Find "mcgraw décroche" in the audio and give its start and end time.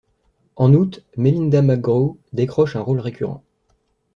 1.61-2.75